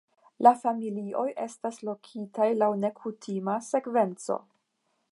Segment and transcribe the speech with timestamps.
[0.45, 4.43] La familioj estas lokitaj laŭ nekutima sekvenco.